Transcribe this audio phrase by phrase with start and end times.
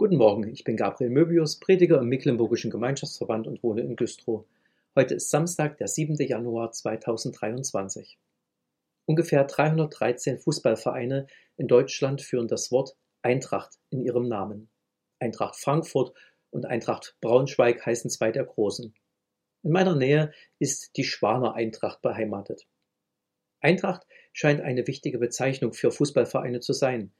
[0.00, 4.46] Guten Morgen, ich bin Gabriel Möbius, Prediger im Mecklenburgischen Gemeinschaftsverband und wohne in Güstrow.
[4.96, 6.16] Heute ist Samstag, der 7.
[6.26, 8.18] Januar 2023.
[9.04, 11.26] Ungefähr 313 Fußballvereine
[11.58, 14.70] in Deutschland führen das Wort Eintracht in ihrem Namen.
[15.18, 16.14] Eintracht Frankfurt
[16.48, 18.94] und Eintracht Braunschweig heißen zwei der großen.
[19.64, 22.66] In meiner Nähe ist die Schwaner Eintracht beheimatet.
[23.60, 27.12] Eintracht scheint eine wichtige Bezeichnung für Fußballvereine zu sein.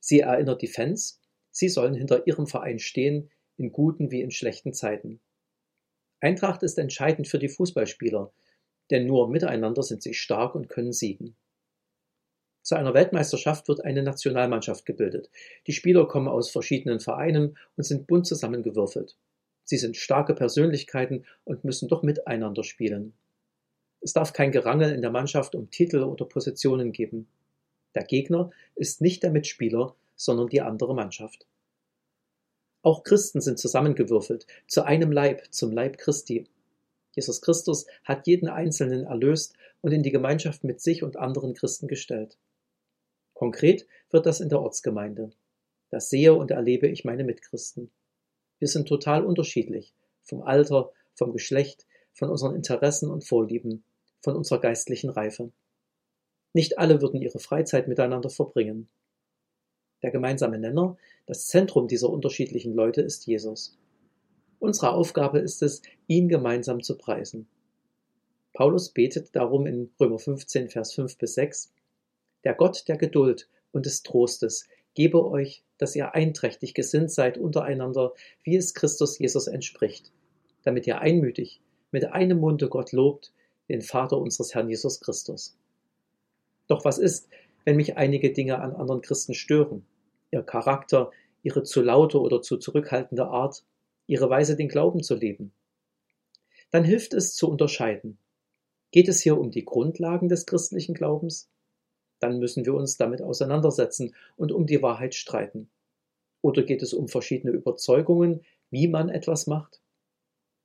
[0.00, 1.21] Sie erinnert die Fans
[1.52, 5.20] Sie sollen hinter ihrem Verein stehen, in guten wie in schlechten Zeiten.
[6.20, 8.32] Eintracht ist entscheidend für die Fußballspieler,
[8.90, 11.36] denn nur miteinander sind sie stark und können siegen.
[12.62, 15.30] Zu einer Weltmeisterschaft wird eine Nationalmannschaft gebildet.
[15.66, 19.16] Die Spieler kommen aus verschiedenen Vereinen und sind bunt zusammengewürfelt.
[19.64, 23.14] Sie sind starke Persönlichkeiten und müssen doch miteinander spielen.
[24.00, 27.28] Es darf kein Gerangel in der Mannschaft um Titel oder Positionen geben.
[27.94, 31.46] Der Gegner ist nicht der Mitspieler, sondern die andere Mannschaft.
[32.82, 36.46] Auch Christen sind zusammengewürfelt, zu einem Leib, zum Leib Christi.
[37.14, 41.88] Jesus Christus hat jeden Einzelnen erlöst und in die Gemeinschaft mit sich und anderen Christen
[41.88, 42.38] gestellt.
[43.34, 45.32] Konkret wird das in der Ortsgemeinde.
[45.90, 47.90] Das sehe und erlebe ich meine Mitchristen.
[48.60, 53.82] Wir sind total unterschiedlich, vom Alter, vom Geschlecht, von unseren Interessen und Vorlieben,
[54.20, 55.50] von unserer geistlichen Reife.
[56.52, 58.88] Nicht alle würden ihre Freizeit miteinander verbringen.
[60.02, 63.78] Der gemeinsame Nenner, das Zentrum dieser unterschiedlichen Leute ist Jesus.
[64.58, 67.46] Unsere Aufgabe ist es, ihn gemeinsam zu preisen.
[68.52, 71.72] Paulus betet darum in Römer 15, Vers 5 bis 6,
[72.44, 78.12] Der Gott der Geduld und des Trostes gebe euch, dass ihr einträchtig gesinnt seid untereinander,
[78.44, 80.12] wie es Christus Jesus entspricht,
[80.64, 83.32] damit ihr einmütig mit einem Munde Gott lobt,
[83.68, 85.56] den Vater unseres Herrn Jesus Christus.
[86.66, 87.28] Doch was ist,
[87.64, 89.84] wenn mich einige Dinge an anderen Christen stören?
[90.32, 93.64] Ihr Charakter, ihre zu laute oder zu zurückhaltende Art,
[94.06, 95.52] ihre Weise, den Glauben zu leben.
[96.70, 98.18] Dann hilft es zu unterscheiden.
[98.90, 101.50] Geht es hier um die Grundlagen des christlichen Glaubens?
[102.18, 105.70] Dann müssen wir uns damit auseinandersetzen und um die Wahrheit streiten.
[106.40, 109.80] Oder geht es um verschiedene Überzeugungen, wie man etwas macht?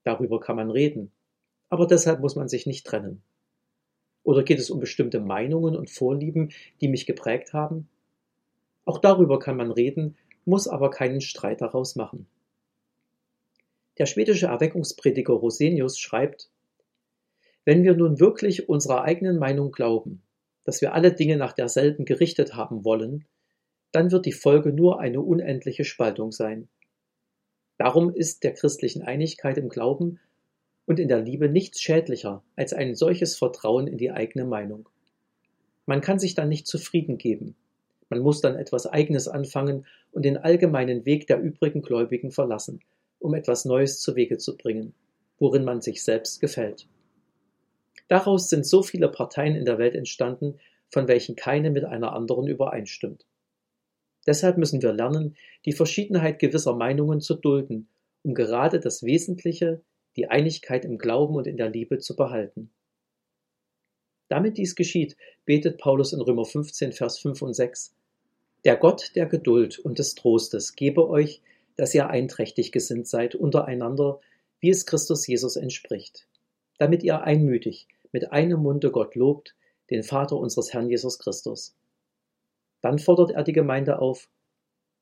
[0.03, 1.11] Darüber kann man reden,
[1.69, 3.21] aber deshalb muss man sich nicht trennen.
[4.23, 7.89] Oder geht es um bestimmte Meinungen und Vorlieben, die mich geprägt haben?
[8.87, 10.15] Auch darüber kann man reden,
[10.45, 12.25] muss aber keinen Streit daraus machen.
[13.97, 16.49] Der schwedische Erweckungsprediger Rosenius schreibt,
[17.65, 20.21] wenn wir nun wirklich unserer eigenen Meinung glauben,
[20.63, 23.25] dass wir alle Dinge nach derselben gerichtet haben wollen,
[23.91, 26.69] dann wird die Folge nur eine unendliche Spaltung sein.
[27.77, 30.21] Darum ist der christlichen Einigkeit im Glauben
[30.85, 34.87] und in der Liebe nichts schädlicher als ein solches Vertrauen in die eigene Meinung.
[35.85, 37.57] Man kann sich dann nicht zufrieden geben,
[38.09, 42.79] man muss dann etwas Eigenes anfangen und den allgemeinen Weg der übrigen Gläubigen verlassen,
[43.19, 44.93] um etwas Neues zu Wege zu bringen,
[45.39, 46.87] worin man sich selbst gefällt.
[48.07, 50.59] Daraus sind so viele Parteien in der Welt entstanden,
[50.89, 53.25] von welchen keine mit einer anderen übereinstimmt.
[54.25, 55.35] Deshalb müssen wir lernen,
[55.65, 57.89] die Verschiedenheit gewisser Meinungen zu dulden,
[58.23, 59.81] um gerade das Wesentliche,
[60.15, 62.71] die Einigkeit im Glauben und in der Liebe zu behalten.
[64.29, 65.15] Damit dies geschieht,
[65.45, 67.95] betet Paulus in Römer 15, Vers 5 und 6.
[68.67, 71.41] Der Gott der Geduld und des Trostes gebe euch,
[71.77, 74.19] dass ihr einträchtig gesinnt seid untereinander,
[74.59, 76.27] wie es Christus Jesus entspricht,
[76.77, 79.55] damit ihr einmütig mit einem Munde Gott lobt,
[79.89, 81.77] den Vater unseres Herrn Jesus Christus.
[82.81, 84.29] Dann fordert er die Gemeinde auf,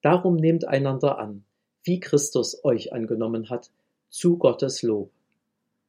[0.04, 1.44] darum nehmt einander an,
[1.82, 3.72] wie Christus euch angenommen hat,
[4.10, 5.10] zu Gottes Lob.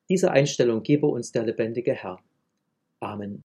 [0.08, 2.20] Diese Einstellung gebe uns der lebendige Herr.
[3.00, 3.34] Amen.